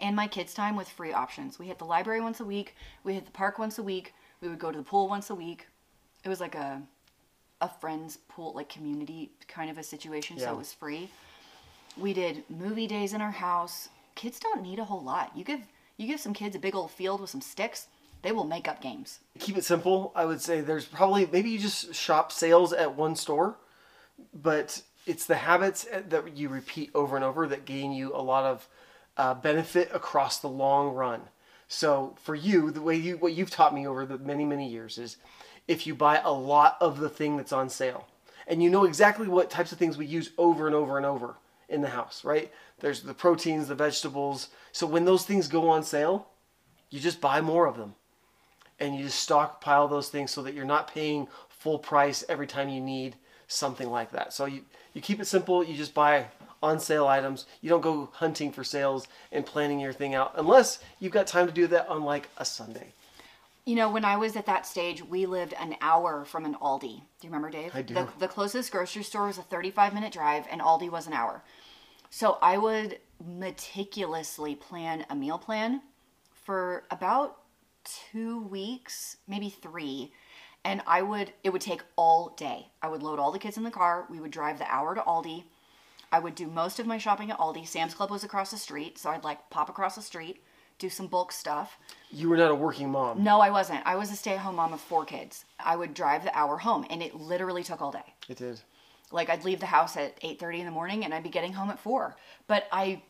[0.00, 1.58] and my kids' time with free options.
[1.58, 4.48] We hit the library once a week, we hit the park once a week, we
[4.48, 5.68] would go to the pool once a week.
[6.24, 6.82] It was like a
[7.60, 11.08] a friends pool like community kind of a situation, so it was free.
[11.96, 13.88] We did movie days in our house.
[14.16, 15.30] Kids don't need a whole lot.
[15.36, 15.60] You give
[15.96, 17.86] you give some kids a big old field with some sticks,
[18.24, 19.20] they will make up games.
[19.38, 20.10] Keep it simple.
[20.16, 23.58] I would say there's probably maybe you just shop sales at one store,
[24.32, 28.44] but it's the habits that you repeat over and over that gain you a lot
[28.44, 28.68] of
[29.18, 31.20] uh, benefit across the long run.
[31.68, 34.96] So for you, the way you what you've taught me over the many many years
[34.96, 35.18] is
[35.68, 38.08] if you buy a lot of the thing that's on sale,
[38.46, 41.36] and you know exactly what types of things we use over and over and over
[41.68, 42.50] in the house, right?
[42.80, 44.48] There's the proteins, the vegetables.
[44.72, 46.28] So when those things go on sale,
[46.88, 47.96] you just buy more of them
[48.80, 52.68] and you just stockpile those things so that you're not paying full price every time
[52.68, 54.32] you need something like that.
[54.32, 56.26] So you, you keep it simple, you just buy
[56.62, 57.46] on sale items.
[57.60, 61.46] You don't go hunting for sales and planning your thing out unless you've got time
[61.46, 62.92] to do that on like a Sunday.
[63.66, 66.80] You know, when I was at that stage, we lived an hour from an Aldi.
[66.80, 67.74] Do you remember, Dave?
[67.74, 67.94] I do.
[67.94, 71.42] The, the closest grocery store was a 35 minute drive, and Aldi was an hour.
[72.10, 75.80] So I would meticulously plan a meal plan
[76.44, 77.38] for about
[78.12, 80.12] two weeks, maybe three.
[80.64, 82.68] And I would, it would take all day.
[82.80, 84.06] I would load all the kids in the car.
[84.08, 85.44] We would drive the hour to Aldi.
[86.10, 87.66] I would do most of my shopping at Aldi.
[87.66, 90.42] Sam's Club was across the street, so I'd like pop across the street,
[90.78, 91.76] do some bulk stuff.
[92.10, 93.22] You were not a working mom.
[93.22, 93.84] No, I wasn't.
[93.84, 95.44] I was a stay-at-home mom of four kids.
[95.58, 98.14] I would drive the hour home, and it literally took all day.
[98.28, 98.60] It did.
[99.10, 101.52] Like I'd leave the house at eight thirty in the morning, and I'd be getting
[101.52, 102.16] home at four.
[102.46, 103.02] But I,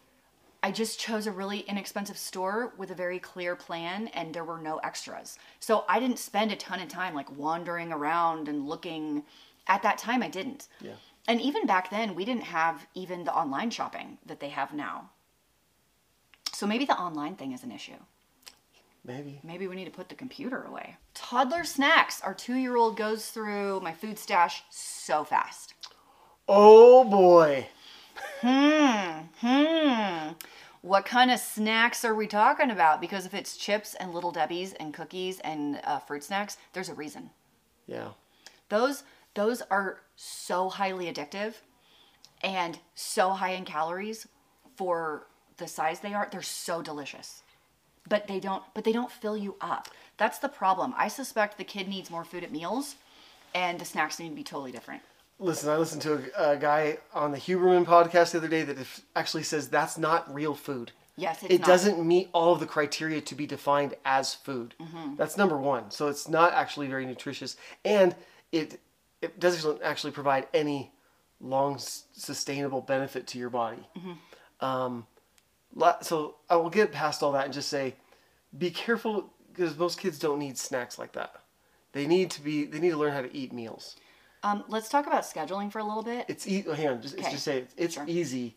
[0.65, 4.57] I just chose a really inexpensive store with a very clear plan, and there were
[4.57, 5.39] no extras.
[5.61, 9.25] So I didn't spend a ton of time like wandering around and looking.
[9.67, 10.69] At that time, I didn't.
[10.81, 10.95] Yeah.
[11.29, 15.11] And even back then, we didn't have even the online shopping that they have now.
[16.55, 18.01] So maybe the online thing is an issue.
[19.05, 19.41] Maybe.
[19.45, 20.97] Maybe we need to put the computer away.
[21.13, 22.23] Toddler snacks.
[22.23, 25.75] Our two year old goes through my food stash so fast.
[26.49, 27.69] Oh boy.
[28.41, 30.33] Hmm.
[30.83, 33.01] What kind of snacks are we talking about?
[33.01, 36.95] Because if it's chips and little Debbie's and cookies and uh, fruit snacks, there's a
[36.95, 37.31] reason.
[37.87, 38.09] Yeah.
[38.69, 39.03] Those
[39.35, 41.55] those are so highly addictive
[42.43, 44.29] and so high in calories
[44.77, 46.29] for the size they are.
[46.31, 47.43] They're so delicious.
[48.07, 49.89] But they don't but they don't fill you up.
[50.19, 50.93] That's the problem.
[50.99, 52.97] I suspect the kid needs more food at meals
[53.55, 55.03] and the snacks need to be totally different.
[55.39, 58.79] Listen, I listened to a, a guy on the Huberman podcast the other day that
[59.17, 60.93] actually says that's not real food.
[61.17, 61.67] Yes, it not.
[61.67, 64.75] doesn't meet all of the criteria to be defined as food.
[64.81, 65.17] Mm-hmm.
[65.17, 65.91] That's number one.
[65.91, 68.15] So it's not actually very nutritious, and
[68.51, 68.81] it
[69.23, 70.93] it doesn't actually provide any
[71.41, 73.87] long sustainable benefit to your body.
[73.97, 74.65] Mm-hmm.
[74.65, 75.07] Um,
[76.01, 77.95] so I will get past all that and just say,
[78.57, 81.35] be careful because most kids don't need snacks like that.
[81.93, 82.65] They need to be.
[82.65, 83.97] They need to learn how to eat meals.
[84.45, 86.27] Um, let's talk about scheduling for a little bit.
[86.29, 87.31] It's e- hang on, just, Okay.
[87.31, 87.71] just say it.
[87.77, 88.05] it's Sure.
[88.07, 88.57] easy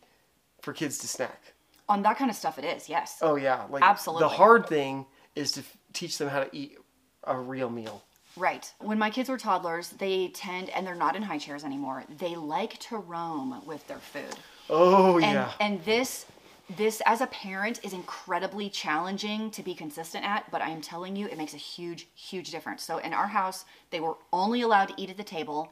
[0.62, 1.54] for kids to snack.
[1.90, 3.18] On that kind of stuff, it is, yes.
[3.22, 4.24] Oh yeah, like Absolutely.
[4.26, 6.78] The hard thing is to f- teach them how to eat
[7.24, 8.04] a real meal.
[8.36, 8.72] Right.
[8.80, 12.36] When my kids were toddlers, they tend, and they're not in high chairs anymore, they
[12.36, 14.36] like to roam with their food.
[14.70, 15.52] Oh And, yeah.
[15.62, 16.26] and this,
[16.76, 21.16] this as a parent is incredibly challenging to be consistent at, but I am telling
[21.16, 22.84] you, it makes a huge, huge difference.
[22.84, 25.72] So in our house, they were only allowed to eat at the table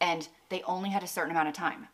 [0.00, 1.86] and they only had a certain amount of time.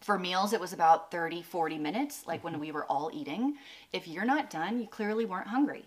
[0.00, 3.56] For meals, it was about 30, 40 minutes, like when we were all eating.
[3.92, 5.84] If you're not done, you clearly weren't hungry.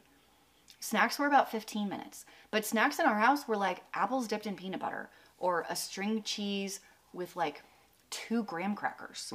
[0.80, 2.26] Snacks were about 15 minutes.
[2.52, 6.22] But snacks in our house were like apples dipped in peanut butter or a string
[6.22, 6.82] cheese
[7.14, 7.64] with like
[8.12, 9.34] two graham crackers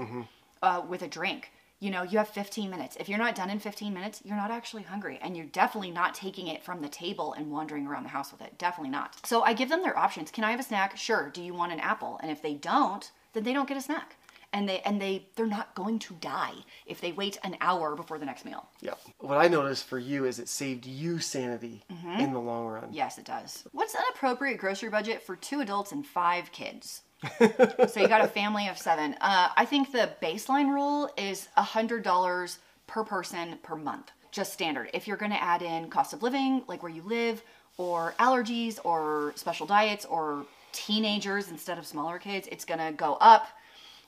[0.62, 1.50] uh, with a drink.
[1.78, 2.96] You know, you have 15 minutes.
[2.98, 5.18] If you're not done in 15 minutes, you're not actually hungry.
[5.22, 8.40] And you're definitely not taking it from the table and wandering around the house with
[8.40, 8.56] it.
[8.58, 9.14] Definitely not.
[9.26, 10.30] So I give them their options.
[10.30, 10.96] Can I have a snack?
[10.96, 11.28] Sure.
[11.28, 12.18] Do you want an apple?
[12.22, 14.16] And if they don't, then they don't get a snack.
[14.52, 16.54] And they and they they're not going to die
[16.86, 18.66] if they wait an hour before the next meal.
[18.80, 18.94] yeah.
[19.18, 22.20] What I noticed for you is it saved you sanity Mm-hmm.
[22.20, 22.88] in the long run.
[22.90, 23.64] Yes, it does.
[23.72, 27.02] What's an appropriate grocery budget for two adults and five kids?
[27.88, 29.14] so you got a family of seven.
[29.20, 34.90] Uh, I think the baseline rule is hundred dollars per person per month, just standard.
[34.94, 37.42] If you're going to add in cost of living, like where you live,
[37.78, 43.14] or allergies, or special diets, or teenagers instead of smaller kids, it's going to go
[43.20, 43.48] up.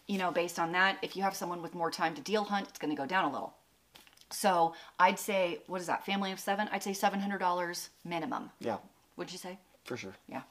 [0.07, 2.67] You know, based on that, if you have someone with more time to deal hunt,
[2.69, 3.53] it's going to go down a little.
[4.31, 6.05] So I'd say, what is that?
[6.07, 6.69] Family of seven?
[6.73, 8.51] I'd say seven hundred dollars minimum.
[8.61, 8.79] Yeah,
[9.17, 9.59] Would you say?
[9.85, 10.15] for sure.
[10.29, 10.43] Yeah.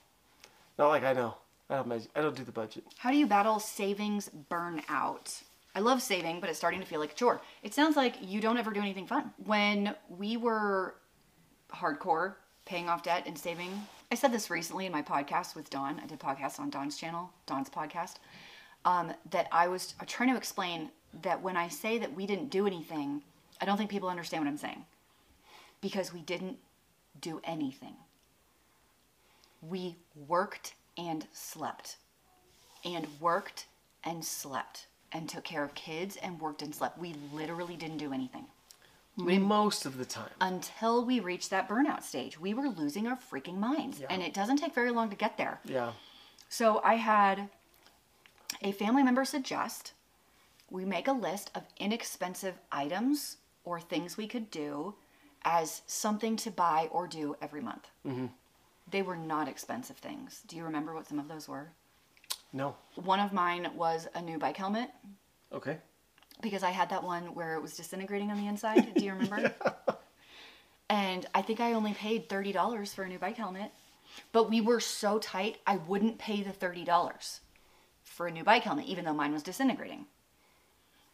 [0.79, 1.35] Not like I know.
[1.69, 1.87] I don't.
[1.87, 2.85] measure- I don't do the budget.
[2.97, 5.43] How do you battle savings burnout?
[5.75, 7.41] I love saving, but it's starting to feel like a chore.
[7.61, 9.31] It sounds like you don't ever do anything fun.
[9.45, 10.95] When we were
[11.69, 13.69] hardcore paying off debt and saving,
[14.11, 15.99] I said this recently in my podcast with Dawn.
[16.01, 18.15] I did podcast on Dawn's channel, Dawn's podcast,
[18.85, 20.89] um, that I was trying to explain
[21.21, 23.21] that when I say that we didn't do anything,
[23.61, 24.85] I don't think people understand what I'm saying.
[25.81, 26.57] Because we didn't
[27.19, 27.95] do anything.
[29.61, 31.97] We worked and slept
[32.85, 33.65] and worked
[34.03, 36.97] and slept and took care of kids and worked and slept.
[36.97, 38.45] We literally didn't do anything
[39.17, 39.41] We, mm.
[39.41, 40.29] Most of the time.
[40.41, 42.39] until we reached that burnout stage.
[42.39, 43.99] We were losing our freaking minds.
[43.99, 44.07] Yeah.
[44.09, 45.59] And it doesn't take very long to get there.
[45.65, 45.91] Yeah.
[46.49, 47.49] So I had
[48.61, 49.93] a family member suggest
[50.69, 54.95] we make a list of inexpensive items or things we could do
[55.43, 57.87] as something to buy or do every month.
[58.05, 58.27] Mm-hmm.
[58.89, 60.41] They were not expensive things.
[60.47, 61.69] Do you remember what some of those were?
[62.53, 62.75] No.
[62.95, 64.89] One of mine was a new bike helmet
[65.51, 65.77] Okay.
[66.41, 68.93] because I had that one where it was disintegrating on the inside.
[68.95, 69.53] Do you remember?
[70.89, 73.71] And I think I only paid $30 for a new bike helmet.
[74.31, 77.39] But we were so tight, I wouldn't pay the $30
[78.03, 80.05] for a new bike helmet, even though mine was disintegrating.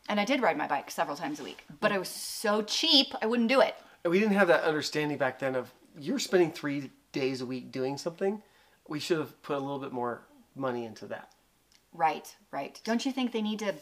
[0.07, 3.07] And I did ride my bike several times a week, but I was so cheap,
[3.21, 3.73] I wouldn't do it.
[4.03, 7.71] And we didn't have that understanding back then of you're spending three days a week
[7.71, 8.43] doing something.
[8.87, 11.31] We should have put a little bit more money into that.
[11.93, 12.79] Right, right.
[12.83, 13.75] Don't you think they need to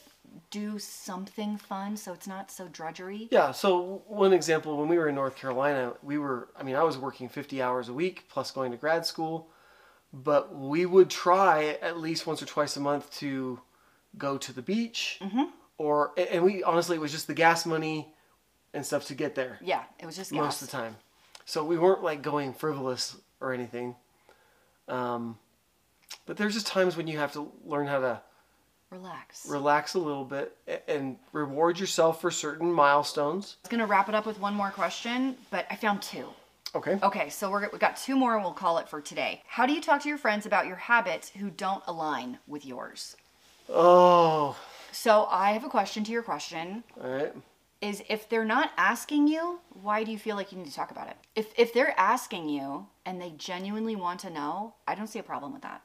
[0.49, 3.27] do something fun so it's not so drudgery?
[3.31, 3.51] Yeah.
[3.51, 6.49] So one example, when we were in North Carolina, we were.
[6.57, 9.49] I mean, I was working 50 hours a week plus going to grad school,
[10.13, 13.61] but we would try at least once or twice a month to
[14.17, 15.43] go to the beach, mm-hmm.
[15.77, 18.13] or and we honestly it was just the gas money
[18.73, 20.39] and stuff to get there Yeah, it was just gas.
[20.39, 20.95] most of the time.
[21.45, 23.95] So we weren't like going frivolous or anything.
[24.87, 25.37] Um,
[26.25, 28.21] but there's just times when you have to learn how to
[28.89, 29.47] Relax.
[29.47, 33.55] relax a little bit and reward yourself for certain milestones.
[33.57, 36.27] I was gonna wrap it up with one more question, but I found two.
[36.75, 36.99] Okay.
[37.01, 39.41] Okay, so we're, we got two more and we'll call it for today.
[39.45, 43.15] How do you talk to your friends about your habits who don't align with yours?
[43.69, 44.57] Oh,
[44.91, 47.33] So I have a question to your question all right.
[47.81, 50.91] Is if they're not asking you, why do you feel like you need to talk
[50.91, 51.17] about it?
[51.35, 55.23] If if they're asking you and they genuinely want to know, I don't see a
[55.23, 55.81] problem with that.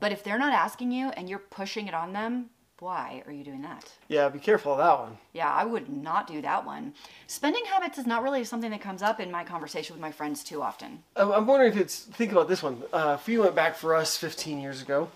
[0.00, 3.42] But if they're not asking you and you're pushing it on them, why are you
[3.44, 3.90] doing that?
[4.08, 5.16] Yeah, be careful of that one.
[5.32, 6.92] Yeah, I would not do that one.
[7.26, 10.44] Spending habits is not really something that comes up in my conversation with my friends
[10.44, 11.02] too often.
[11.16, 12.82] I'm wondering if it's, think about this one.
[12.92, 15.08] Uh, if you went back for us 15 years ago,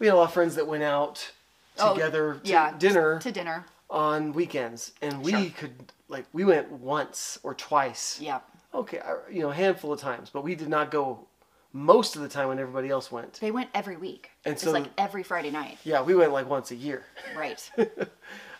[0.00, 1.30] we had a lot of friends that went out
[1.78, 3.66] Oh, together to yeah, dinner To dinner.
[3.90, 4.92] On weekends.
[5.02, 5.50] And we Sure.
[5.50, 8.18] could, like, we went once or twice.
[8.20, 8.40] Yeah.
[8.74, 11.26] Okay, I- you know, a handful of times, but we did not go
[11.72, 13.34] most of the time when everybody else went.
[13.34, 14.30] They went every week.
[14.44, 15.78] And it's so- like every Friday night.
[15.84, 17.04] Yeah, we went like once a year.
[17.36, 17.70] Right.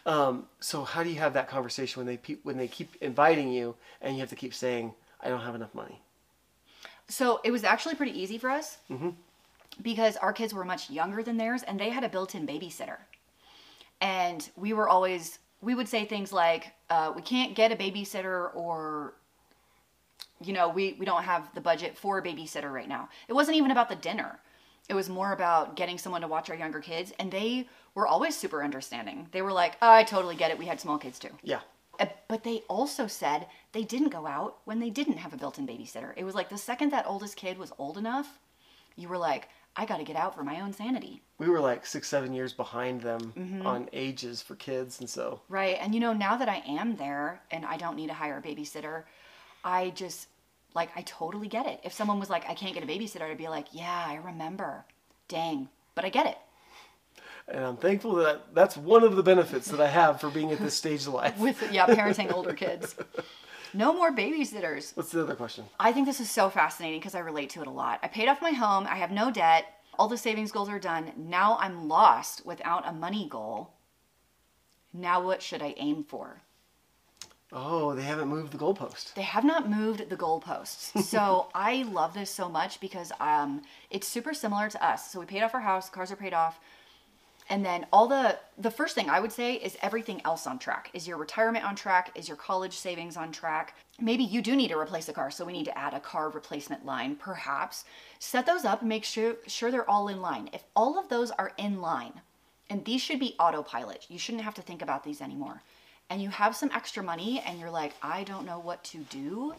[0.07, 3.51] Um, so how do you have that conversation when they pe- when they keep inviting
[3.51, 6.01] you and you have to keep saying, "I don't have enough money"?
[7.09, 9.11] So it was actually pretty easy for us mm-hmm.
[9.83, 12.99] because our kids were much younger than theirs and they had a built in babysitter.
[14.01, 18.55] And we were always, we would say things like, uh, we can't get a babysitter
[18.55, 19.15] or
[20.45, 23.09] you know, we, we don't have the budget for a babysitter right now.
[23.29, 24.39] It wasn't even about the dinner.
[24.89, 27.13] It was more about getting someone to watch our younger kids.
[27.19, 29.29] And they were always super understanding.
[29.33, 30.59] They were like, oh, I totally get it.
[30.59, 31.31] We had small kids too.
[31.43, 31.61] Yeah.
[31.99, 35.59] Uh, But they also said they didn't go out when they didn't have a built
[35.59, 36.13] in babysitter.
[36.17, 38.39] It was like the second that oldest kid was old enough,
[38.97, 41.23] you were like, I got to get out for my own sanity.
[41.39, 43.67] We were like six, seven years behind them Mm-hmm.
[43.67, 45.77] on ages for kids, and so Right.
[45.81, 48.43] And you know, now that I am there and I don't need to hire a
[48.43, 49.03] babysitter,
[49.65, 50.29] I just
[50.75, 51.81] like I totally get it.
[51.85, 54.85] If someone was like, I can't get a babysitter, I'd be like, Yeah, I remember.
[55.29, 55.69] Dang.
[55.95, 56.39] But I get it.
[57.49, 60.59] and I'm thankful that that's one of the benefits that I have for being at
[60.59, 61.39] this stage of life.
[61.39, 62.95] With yeah, parenting older kids.
[63.75, 64.97] No more babysitters.
[64.97, 65.65] What's the other question?
[65.79, 68.01] I think this is so fascinating because I relate to it a lot.
[68.03, 69.67] I paid off my home, I have no debt,
[69.99, 71.13] all the savings goals are done.
[71.17, 73.73] Now I'm lost without a money goal.
[74.93, 76.43] Now what should I aim for?
[77.53, 79.15] Oh, they haven't moved the goalpost.
[79.15, 81.01] They have not moved the goalposts.
[81.17, 85.11] So I love this so much because um, it's super similar to us.
[85.11, 86.59] So we paid off our house, cars are paid off.
[87.49, 90.91] And then all the the first thing I would say is everything else on track.
[90.93, 92.11] Is your retirement on track?
[92.15, 93.77] Is your college savings on track?
[94.01, 96.29] Maybe you do need to replace a car, so we need to add a car
[96.31, 97.85] replacement line, perhaps.
[98.19, 100.51] Set those up make sure sure they're all in line.
[100.53, 102.21] If all of those are in line,
[102.69, 104.07] and these should be autopilot.
[104.09, 105.63] You shouldn't have to think about these anymore.
[106.11, 109.55] And you have some extra money and you're like, I don't know what to do.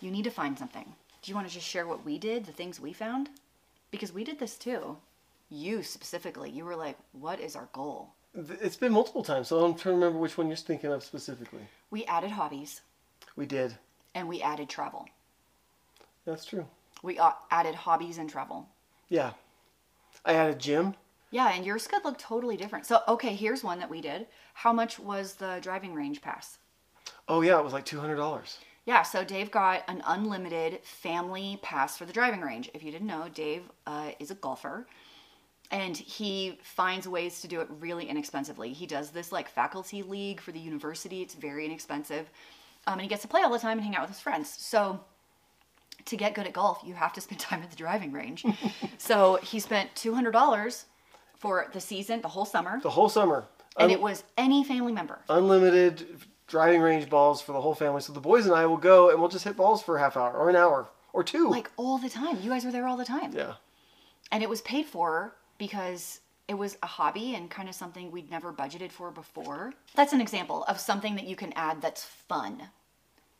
[0.00, 0.84] You need to find something.
[1.22, 3.28] Do you want to just share what we did, the things we found?
[3.90, 4.96] Because we did this too.
[5.50, 8.10] You specifically, you were like, what is our goal?
[8.34, 11.62] It's been multiple times, so I'm trying to remember which one you're thinking of specifically.
[11.90, 12.82] We added hobbies
[13.36, 13.74] We did.
[14.14, 15.06] and we added travel.
[16.26, 16.66] That's true.
[17.02, 17.18] We
[17.50, 18.68] added hobbies and travel.
[19.08, 19.32] Yeah.
[20.24, 20.94] I added gym.
[21.30, 22.86] Yeah, and yours could look totally different.
[22.86, 24.26] So, okay, here's one that we did.
[24.54, 26.58] How much was the driving range pass?
[27.28, 28.58] Oh yeah, it was like two hundred dollars.
[28.86, 32.70] Yeah, so Dave got an unlimited family pass for the driving range.
[32.72, 34.86] If you didn't know, Dave uh, is a golfer
[35.70, 38.72] and he finds ways to do it really inexpensively.
[38.72, 42.30] He does this like faculty league for the university, it's very inexpensive.
[42.86, 44.48] Um, and he gets to play all the time and hang out with his friends.
[44.58, 45.00] So,
[46.06, 48.44] to get good at golf, you have to spend time at the driving range.
[48.98, 50.84] so, he spent $200
[51.36, 53.44] for the season, the whole summer, The whole summer.
[53.76, 55.18] and Un- it was any family member.
[55.28, 56.06] unlimited
[56.46, 58.00] driving range balls for the whole family.
[58.00, 60.16] So the boys and I will go and we'll just hit balls for a half
[60.16, 61.48] hour or an hour or two.
[61.50, 62.38] Like all the time.
[62.42, 63.32] You guys were there all the time.
[63.34, 63.54] yeah.
[64.32, 68.30] and it was paid for because it was a hobby and kind of something we'd
[68.30, 69.74] never budgeted for before.
[69.94, 72.62] That's an example of something that you can add that's fun.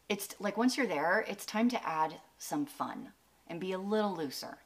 [0.08, 3.08] It's like once you're there, it's time to add some fun
[3.46, 4.58] and be a little looser.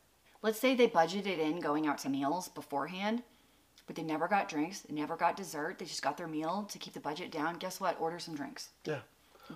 [0.43, 3.23] Let's say they budgeted in going out to meals beforehand,
[3.87, 6.79] but they never got drinks, they never got dessert, they just got their meal to
[6.79, 7.59] keep the budget down.
[7.59, 8.01] Guess what?
[8.01, 8.71] Order some drinks.
[8.85, 9.01] Yeah.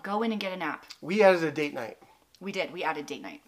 [0.03, 0.87] Go in and get an app.
[1.01, 1.99] We added a date night.
[2.41, 2.73] We did.
[2.73, 3.41] We added date night.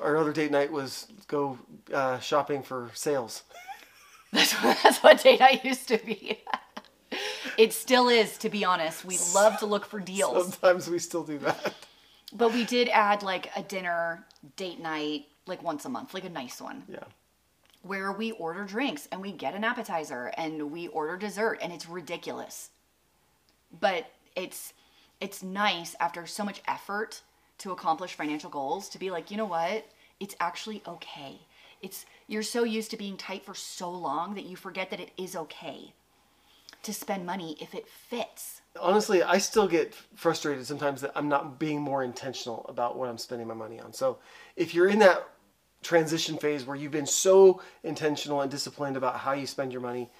[0.00, 1.58] Our other date night was go
[1.92, 3.42] uh, shopping for sales.
[4.32, 6.42] That's what, that's what date night used to be.
[7.56, 9.04] it still is, to be honest.
[9.04, 10.48] We love to look for deals.
[10.54, 11.72] Sometimes we still do that.
[12.32, 14.26] But we did add like a dinner
[14.56, 17.04] date night, like once a month, like a nice one, Yeah.
[17.82, 21.88] where we order drinks and we get an appetizer and we order dessert and it's
[21.88, 22.70] ridiculous.
[23.80, 24.72] But it's
[25.20, 27.22] it's nice after so much effort
[27.64, 29.86] to accomplish financial goals to be like, you know what?
[30.20, 31.40] It's actually okay.
[31.80, 35.12] It's you're so used to being tight for so long that you forget that it
[35.16, 35.94] is okay
[36.82, 38.60] to spend money if it fits.
[38.78, 43.16] Honestly, I still get frustrated sometimes that I'm not being more intentional about what I'm
[43.16, 43.94] spending my money on.
[43.94, 44.18] So
[44.56, 45.26] if you're in that
[45.82, 50.10] transition phase where you've been so intentional and disciplined about how you spend your money,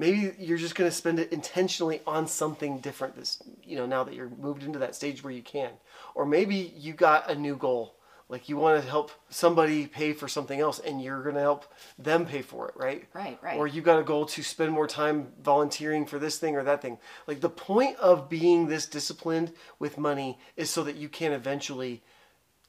[0.00, 4.02] maybe you're just going to spend it intentionally on something different this you know now
[4.04, 5.70] that you're moved into that stage where you can
[6.14, 7.94] or maybe you got a new goal
[8.28, 11.64] like you want to help somebody pay for something else and you're going to help
[11.98, 13.58] them pay for it right Right, right.
[13.58, 16.80] or you got a goal to spend more time volunteering for this thing or that
[16.82, 21.32] thing like the point of being this disciplined with money is so that you can
[21.32, 22.02] eventually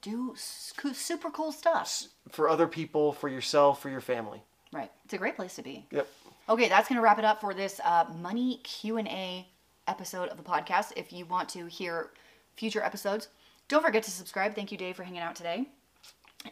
[0.02, 2.06] Do super cool stuff.
[2.30, 4.42] for other people for yourself for your family
[4.74, 4.90] Right.
[5.06, 5.86] It's a great place to be.
[5.92, 6.08] yep
[6.50, 9.48] Okay, that's going to wrap it up for this uh, money Q&A
[9.88, 10.92] episode of the podcast.
[10.96, 12.10] If you want to hear
[12.56, 13.30] future episodes,
[13.68, 14.56] don't forget to subscribe.
[14.56, 15.68] Thank you, Dave, for hanging out today.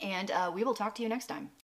[0.02, 1.50] And uh, we will talk to you next time.